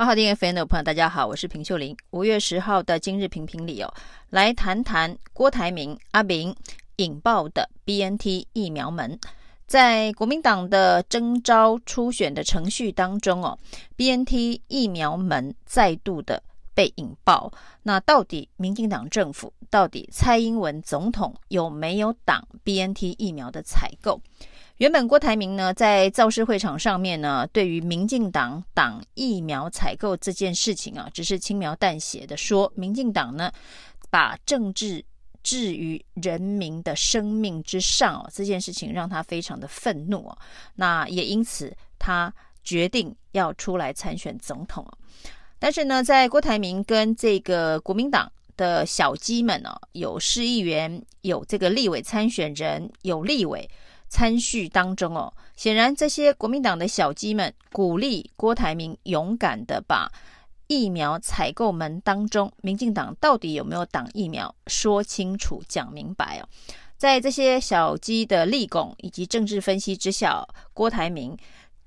[0.00, 1.96] 好好听 FM 的朋友，大家好，我是平秀玲。
[2.10, 3.92] 五月十号的今日评评里哦，
[4.30, 6.54] 来谈谈郭台铭阿炳
[6.98, 9.18] 引爆的 BNT 疫苗门。
[9.66, 13.58] 在国民党的征召初选的程序当中哦
[13.96, 16.40] ，BNT 疫苗门再度的
[16.78, 17.52] 被引爆。
[17.82, 24.20] 那到底民进党政府，到底蔡英文总统有没有挡 BNT 疫苗的采购？
[24.76, 33.50] 原本郭台铭呢，在造势会场上面呢，对于民进党党疫苗采购这件事情啊，只是轻描淡写的说，民进党呢
[34.08, 35.04] 把政治
[35.42, 40.38] 置于人民的生命之上哦，这件事情让他非常的愤怒哦，
[40.76, 42.32] 那也因此他
[42.62, 44.86] 决定要出来参选总统。
[45.58, 53.68] 但是呢，在郭台铭跟这个国民党的小鸡们呢，有市议员，有这个立委参选人，有立委。
[54.10, 60.10] 参序当中哦，显然这些国民党的小鸡们鼓励郭台铭勇敢的把
[60.66, 66.48] 疫苗采购门当中，民进党到底有没有挡疫苗说清楚、讲明白哦。
[66.96, 71.36] 在这些小鸡的立功以及政治分析之下，郭台铭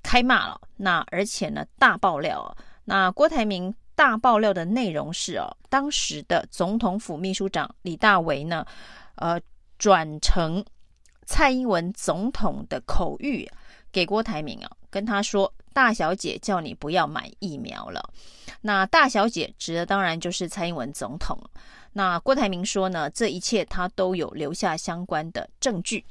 [0.00, 0.60] 开骂了。
[0.76, 2.56] 那而且呢，大爆料。
[2.84, 8.64] 那郭台铭大爆料的内容是哦，当时的总统府秘书长李大为呢，
[9.16, 9.40] 呃，
[9.78, 10.64] 转成。
[11.24, 13.48] 蔡英文总统的口谕
[13.92, 18.02] 给郭台铭啊，跟他说：“大小姐叫你不要买疫苗了。”
[18.60, 21.38] 那大小姐指的当然就是蔡英文总统。
[21.92, 26.04] 那郭台铭说呢，这一切他都有留下相关的证据。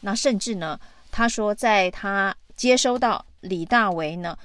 [0.00, 0.78] 那甚至呢，
[1.12, 4.36] 他说在他接收到李大为呢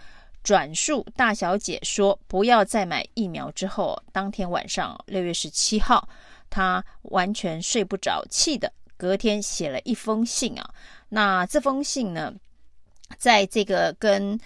[0.43, 6.07] 转述大小姐说不要再买疫苗之后，当天晚上六月十七号，
[6.49, 8.71] 她完全睡不着，气的。
[8.97, 10.73] 隔天写了一封信啊，
[11.09, 12.31] 那这封信呢，
[13.17, 14.39] 在这个跟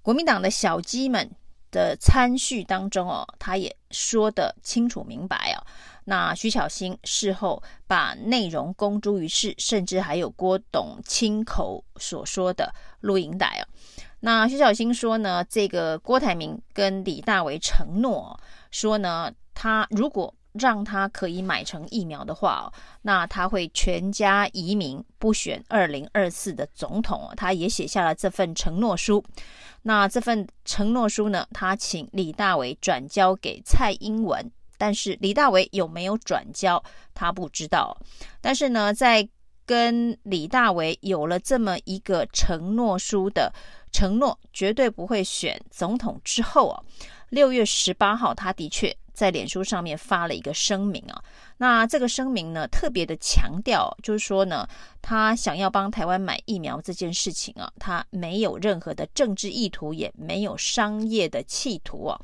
[0.00, 1.28] 国民党的小鸡们
[1.72, 5.66] 的参叙当中哦，他也说得清楚明白啊。
[6.04, 13.62] 那徐巧芯事后把内容公诸于世，甚至还有郭董亲口所说的录音带啊。
[14.20, 18.38] 那徐巧芯说呢，这个郭台铭跟李大为承诺
[18.70, 22.72] 说呢，他如果让他可以买成疫苗的话，哦
[23.02, 27.30] 那他会全家移民，不选二零二四的总统。
[27.36, 29.24] 他也写下了这份承诺书。
[29.82, 36.82] 那这份承诺书呢，他请李大为转交给蔡英文，但是李大为有没有转交，
[37.12, 37.94] 他不知道。
[38.40, 39.28] 但是呢，在
[39.66, 43.52] 跟李大为有了这么一个承诺书的
[43.92, 46.82] 承诺，绝对不会选总统之后啊，
[47.28, 48.96] 六月十八号，他的确。
[49.12, 51.22] 在脸书上面发了一个声明啊，
[51.58, 54.66] 那这个声明呢，特别的强调，就是说呢，
[55.02, 62.20] 他想要帮台湾买疫苗这件事情啊，他没有任何的政治意图，也没有商业的企图啊。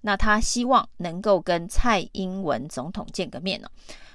[0.00, 3.68] 那他希望能够跟蔡英文总统见个面呢。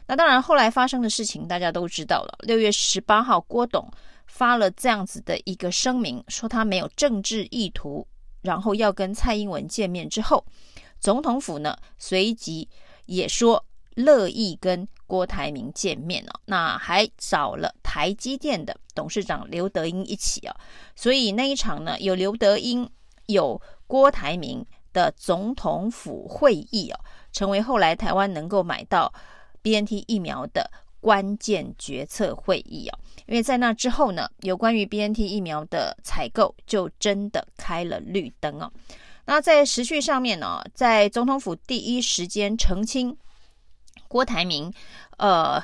[0.08, 2.38] 那当然，后来发生的事情大家都知道了。
[2.42, 3.90] 六月十八号，郭董
[4.28, 8.06] 发了这样子的一个声明，说他没有政治意图，
[8.42, 10.46] 然后要跟蔡英文见面之后。
[11.00, 12.68] 总统府呢，随即
[13.06, 20.56] 也说乐意跟郭台铭见面哦，那还找了台积电的董事长刘德英一起哦，
[20.96, 22.90] 所以那一场呢，有刘德英，
[23.28, 27.00] 有郭台铭的总统府会议哦，
[27.32, 29.14] 成为后来台湾能够买到
[29.62, 30.70] BNT 疫苗的
[31.00, 38.72] 关键决策会议哦，因为在那之后呢，有关于 BNT 疫苗的采购就真的开了绿灯哦。
[39.26, 43.18] 那在时序上面呢，在总统府第一时间澄清，
[44.08, 44.72] 郭台铭，
[45.18, 45.64] 呃，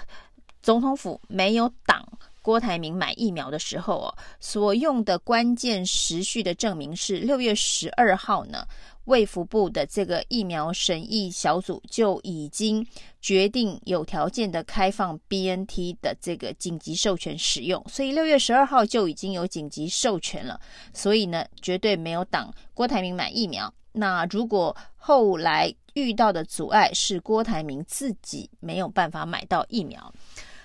[0.63, 2.05] 总统府没有挡
[2.41, 8.65] 郭台铭买疫苗的时候哦，所用的关键时序的证明是六月十二号呢。
[9.05, 12.85] 卫福部的这个疫苗审议小组就已经
[13.21, 20.59] 决定有条件的开放 BNT 的这个紧急授权使用，所以六月十二号就已经有紧急授权了，
[20.93, 23.73] 所以呢，绝对没有挡郭台铭买疫苗。
[23.93, 30.13] 那如果后来遇到的阻碍是郭台铭自己没有办法买到疫苗，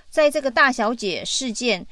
[0.08, 1.86] 在这个大小姐事件。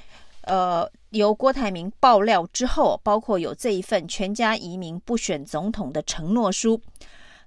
[0.47, 6.81] 呃，由郭台铭爆料之后，包括有这一份全家移民不选总统的承诺书，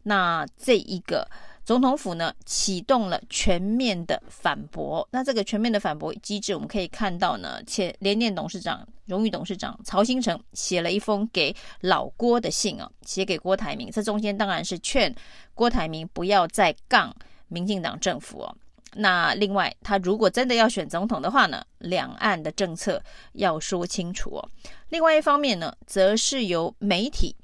[0.03, 1.29] 那这一个
[1.65, 5.05] 总统府呢，启动了全面的反驳。
[5.11, 13.91] 那这个全面的反驳机制，我们可以看到呢，且联电董事长、荣誉董事长曹兴诚写了一封给老郭的信啊，写给郭台铭。
[13.91, 15.13] 这中间当然是劝
[15.53, 17.13] 郭台铭不要再杠
[17.49, 18.47] 民进党政府。
[18.93, 23.01] 那另外，他如果真的要选总统的话呢，两岸的政策
[23.33, 24.49] 要说清楚哦。
[24.89, 27.35] 另外一方面呢，则是由媒体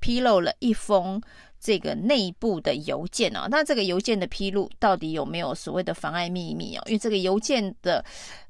[0.00, 1.20] 披露了一封
[1.60, 3.48] 这个内部的邮件啊。
[3.50, 6.82] 那这个邮件的披露到底有没有所谓的妨碍秘密啊？
[6.86, 8.04] 因为这个邮件的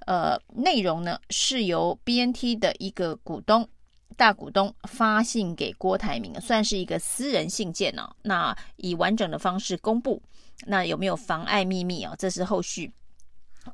[0.07, 3.69] 呃内容呢，是由 BNT 的一个股东。
[4.15, 10.23] 大股东发信给郭台铭，算是一个私人信件呢、那以完整的方式公布，
[10.67, 12.15] 那有没有妨碍秘密啊？
[12.19, 12.93] 这是后续，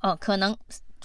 [0.01, 0.57] 呃，可能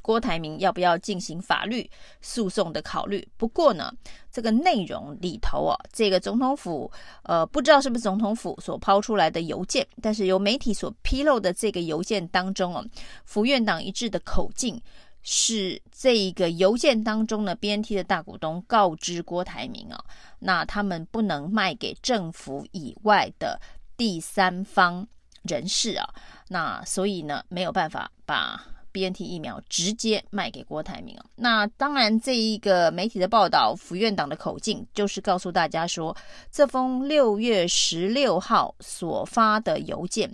[0.01, 1.89] 郭台铭要不要进行法律
[2.21, 3.27] 诉讼的考虑。
[3.37, 3.93] 不过呢，
[4.31, 6.91] 这个内容里头啊，这个总统府
[7.23, 12.83] 呃，不知道是不是总统府所抛出来的邮件，但是由媒体所披露的这个邮件当中啊，
[13.25, 14.81] 府院党一致的口径。
[15.25, 20.03] 是这一个邮件当中呢，BNT 的大股东告知郭台铭啊，
[20.39, 23.57] 那他们不能卖给政府以外的
[23.95, 25.07] 第三方
[25.43, 26.07] 人士啊，
[26.49, 28.61] 那所以呢没有办法把
[28.91, 31.25] BNT 疫苗直接卖给郭台铭啊。
[31.35, 36.15] 那当然，这一个媒体的报道，府院党的口径就是告诉大家说，
[36.51, 40.33] 这封六月十六号所发的邮件。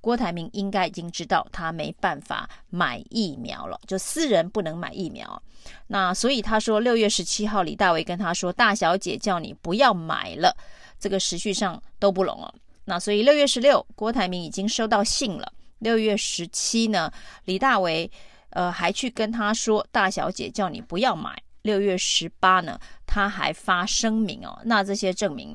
[0.00, 5.42] 郭台铭应该已经知道他没办法买疫苗了，就私人不能买疫苗。
[5.88, 10.56] 那所以他说六月十七号李大为跟他说，大小姐叫你不要买了，
[10.98, 12.54] 这个时序上都不拢了。
[12.88, 15.52] 那所以六月十六郭台铭已经收到信了。
[15.78, 17.12] 六月十七呢，
[17.44, 18.10] 李大为
[18.50, 21.40] 呃还去跟他说，大小姐叫你不要买。
[21.60, 25.54] 六月十八呢，他还发声明哦，那这些证明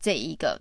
[0.00, 0.60] 这一个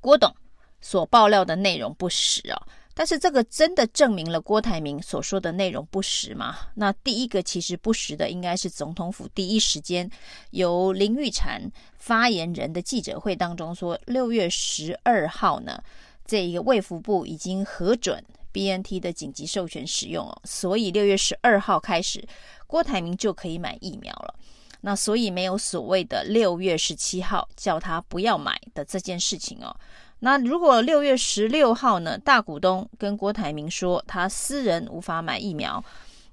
[0.00, 0.32] 郭董。
[0.80, 2.60] 所爆料的内容不实啊，
[2.94, 6.56] 但是这个真的证明了郭台铭所说的内容不实吗？
[6.74, 10.10] 那第一个其实不实的应该是总统府第一时间
[10.50, 15.82] 由林玉婵发言人的记者会当中说，六月十二号呢，
[16.26, 18.22] 这一个卫福部已经核准
[18.52, 22.22] BNT 的紧急授权使用哦，所以六月十二号开始，
[22.66, 24.34] 郭台铭就可以买疫苗了。
[24.82, 29.74] 那所以没有所谓的六月十七号叫他不要买的这件事情哦。
[30.24, 35.84] 那如果六月十六号呢，大股东跟郭台铭说他私人无法买疫苗，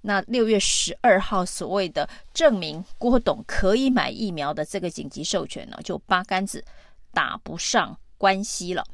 [0.01, 6.63] 那六月十二号所谓的证明郭董可以买疫苗的这个紧急授权呢，就八竿子
[7.12, 8.86] 打不上关系了。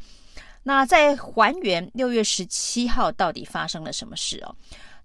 [0.64, 4.56] 那再还原六月十七号到底发生了什么事哦？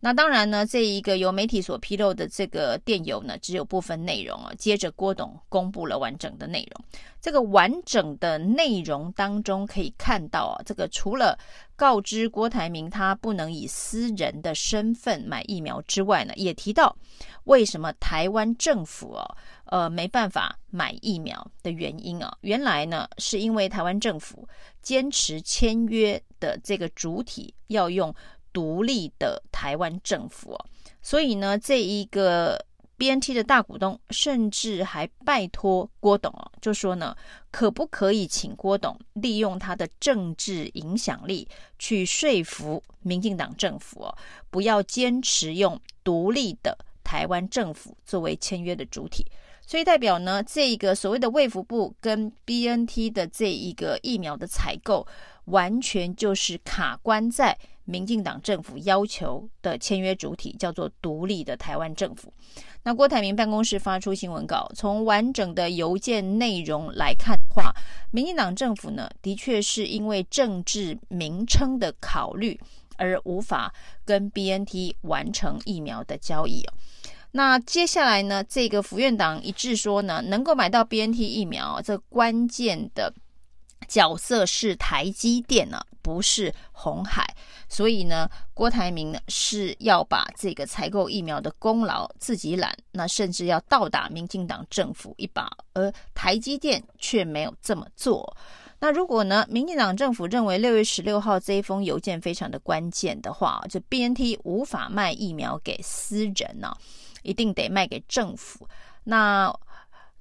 [0.03, 4.51] 那当然呢，这一个由媒体所披露的这个电邮呢，只有部分内容啊。
[4.59, 6.85] 接着郭董公布了完整的内容。
[7.21, 11.39] 这个完整的内容当中可以看到啊，这个除了
[11.77, 16.97] 告知郭台铭他不能以私人的身份买疫苗之外呢，也提到
[17.45, 19.37] 为什么台湾政府啊，
[19.67, 22.35] 呃，没办法买疫苗的原因啊。
[22.41, 24.49] 原来呢，是因为台湾政府
[24.81, 28.15] 坚持签约的这个主体要用。
[28.53, 30.67] 独立的台湾政府哦，
[31.03, 32.65] 所以呢，这一个
[32.97, 37.17] BNT 的大股东甚至还拜托郭董哦，就说呢，
[37.51, 41.49] 可不可以请郭董利用他的政治影响力
[41.79, 44.19] 去说服民进党政府哦，
[44.51, 49.25] 不要坚持用独立的台湾政府作为签约的主体。
[49.67, 55.07] 所以代表呢，这个所谓的卫福部跟 BNT 的这一个疫苗的采购，
[55.45, 57.57] 完全就是卡关在。
[57.91, 62.33] 民进党政府要求的签约主体叫做独立的台湾政府。
[62.85, 67.75] 那郭台铭办公室发出新闻稿，从完整的邮件内容来看的话，
[68.11, 72.59] 民进党政府呢，的确是因为政治名称的考虑
[72.97, 76.73] 而无法跟 BNT 完成疫苗的交易哦。
[77.33, 83.13] 那接下来呢，这个府院党一致说呢，能够买到 BNT 疫苗，这关键的
[83.87, 87.25] 角色是台积电呢，不是红海。
[87.69, 98.37] 所以呢，郭台铭呢是要把这个采购疫苗的功劳自己揽，那甚至要倒打民进党政府一把，而台积电却没有这么做。
[98.81, 106.75] 那如果呢，民进党政府认为六月十六号这一封邮件非常的关键的话，就 BNT 无法卖疫苗给私人呢、
[107.23, 108.69] 一定得卖给政府。
[109.05, 109.55] 那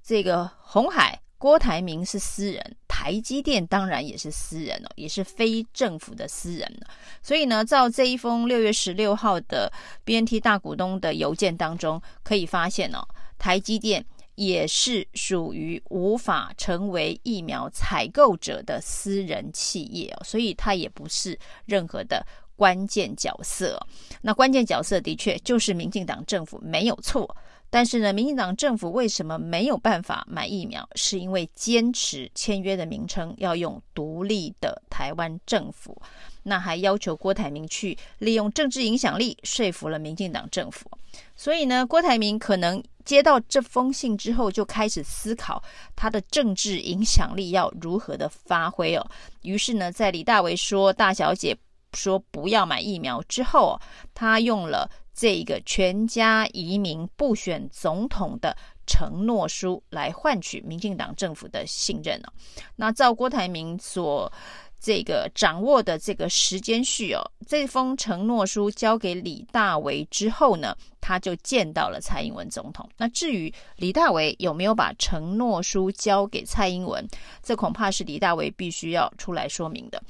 [0.03, 1.19] 这个红海。
[1.39, 6.79] 郭台铭是私人，台积电当然也是私人哦，也是非政府的私人。
[7.24, 9.72] 所以呢，照这一封六月十六号的
[10.03, 13.00] BNT 大股东的邮件当中，可以发现哦，
[13.38, 14.05] 台积电
[14.36, 22.22] 也是属于无法成为疫苗采购者的私人企业哦，所以它也不是任何的
[22.58, 23.79] 关键角色。
[24.22, 27.34] 那关键角色的确就是民进党政府没有错。
[27.71, 30.88] 但是呢，民进党政府为什么没有办法买疫苗？
[30.95, 36.01] 是因为坚持签约的名称要用独立的台湾政府，
[36.41, 40.89] 那还要求郭台铭去利用政治影响力说服了民进党政府。
[41.35, 45.61] 所以呢，郭台铭可能接到这封信之后，就开始思考
[45.95, 49.05] 他的政治影响力要如何的发挥哦。
[49.43, 51.55] 于是呢，在李大为说大小姐
[51.93, 53.79] 说不要买疫苗之后，
[54.15, 54.89] 他用了。
[55.19, 58.55] 这一个全家移民不选总统的
[58.88, 62.31] 承诺书来换取民进党政府的信任哦。
[62.77, 64.31] 那照郭台铭所
[64.79, 72.89] 这个掌握的这个时间序哦，这封承诺书交给李大为之后呢，他就见到了蔡英文总统。
[72.95, 77.05] 那至于李大为有没有把承诺书交给蔡英文，
[77.43, 80.01] 这恐怕是李大为必须要出来说明的。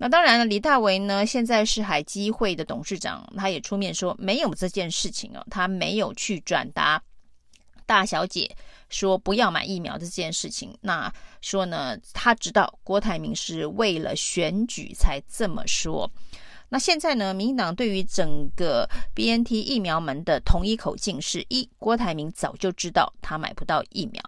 [0.00, 7.02] 那当然了，李大为呢，现在是海基会的董事长，他也出面说没有这件事情哦，他没有去转达
[7.84, 8.48] 大小姐
[8.88, 10.72] 说不要买疫苗的这件事情。
[10.80, 16.08] 那说呢，他知道郭台铭是为了选举才这么说。
[16.68, 24.22] 那现在呢，民进党对于整个 BNT 疫苗门的统一口径是：一，郭台铭早就知道他买不到疫苗；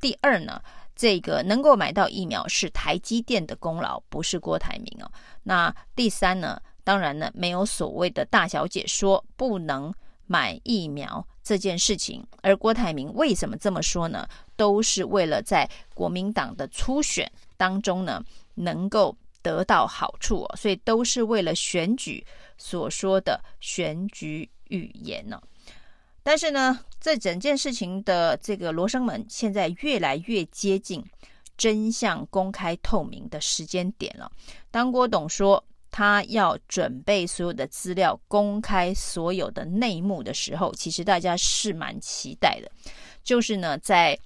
[0.00, 0.60] 第二呢，
[0.94, 5.10] 这个能够买到疫苗是台积电的功劳，不是郭台铭哦。
[5.42, 6.60] 那第三呢？
[6.84, 9.90] 当然呢，没有所谓的大小姐说不能
[10.26, 12.22] 买疫苗这件事情。
[12.42, 14.28] 而郭台铭为什么这么说呢？
[14.54, 18.22] 都是为了在国民党的初选当中呢，
[18.56, 20.56] 能够得到好处哦。
[20.56, 22.22] 所以都是为了选举
[22.58, 25.40] 所说的选举语言呢。
[26.24, 31.04] 但是呢，这整件事情的这个罗生门现在越来越接近
[31.56, 34.28] 真相公开透明的时间点了。
[34.70, 42.68] 当郭董说他要准备所有的资料，公开所有的内幕的时候，其实大家是蛮期待的。
[43.22, 44.18] 就是呢，在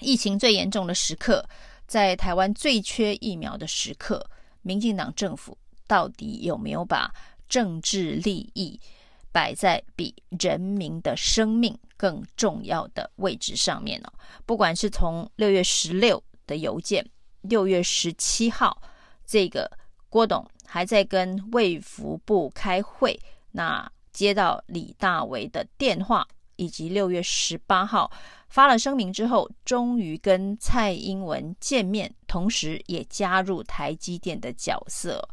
[0.00, 1.46] 疫情最严重的时刻，
[1.86, 4.28] 在台湾最缺疫苗的时刻，
[4.62, 5.56] 民进党政府
[5.86, 7.12] 到底有没有把
[7.48, 8.80] 政治利益
[9.32, 14.10] 摆在比人民的生命更重要的位置上面呢？
[14.46, 17.04] 不管是从六月十六的邮件，
[17.42, 18.80] 六月十七号
[19.26, 19.70] 这个
[20.08, 23.18] 郭董还在跟卫福部开会，
[23.52, 28.10] 那接到李大为的电话，以及六月十八号
[28.48, 35.26] 发了声明之后，终于跟蔡英文见面，同时也加入台积电的角色。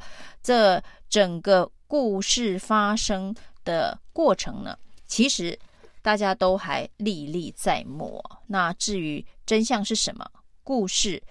[0.44, 3.34] 这整个故事发生
[3.66, 5.60] 的过程呢，其实
[6.02, 8.24] 大家都还历历在目。
[8.48, 10.26] 那至于真相是什么，
[10.64, 11.22] 故事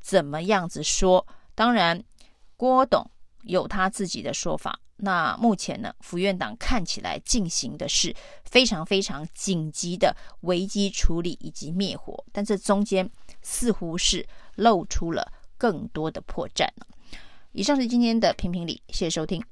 [0.00, 2.04] 怎么样子说，当然
[2.56, 3.08] 郭董
[3.44, 4.78] 有他自己的说法。
[4.96, 13.10] 那目前呢，府院党看起来进行的是非常非常紧急的危机处理以及灭火，但这中间
[13.42, 16.68] 似乎是露出了更多的破绽。
[17.50, 19.44] 以上是今天的评评理，谢谢收听。